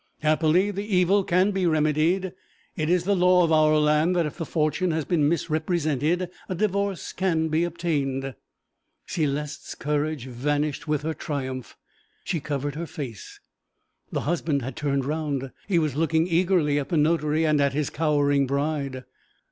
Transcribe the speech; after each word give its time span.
Happily, 0.21 0.71
the 0.71 0.83
evil 0.95 1.23
can 1.23 1.51
be 1.51 1.67
remedied. 1.67 2.33
It 2.75 2.89
is 2.89 3.03
the 3.03 3.15
law 3.15 3.43
of 3.43 3.51
our 3.51 3.77
land 3.77 4.15
that 4.15 4.25
if 4.25 4.35
the 4.35 4.47
fortune 4.47 4.89
has 4.89 5.05
been 5.05 5.29
misrepresented, 5.29 6.27
a 6.49 6.55
divorce 6.55 7.13
can 7.13 7.49
be 7.49 7.63
obtained.' 7.63 8.33
Céleste's 9.07 9.75
courage 9.75 10.25
vanished 10.25 10.87
with 10.87 11.03
her 11.03 11.13
triumph. 11.13 11.77
She 12.23 12.39
covered 12.39 12.73
her 12.73 12.87
face. 12.87 13.39
The 14.11 14.21
husband 14.21 14.63
had 14.63 14.75
turned 14.75 15.05
round; 15.05 15.51
he 15.67 15.77
was 15.77 15.95
looking 15.95 16.25
eagerly 16.25 16.79
at 16.79 16.89
the 16.89 16.97
notary 16.97 17.45
and 17.45 17.61
at 17.61 17.73
his 17.73 17.91
cowering 17.91 18.47
bride. 18.47 19.03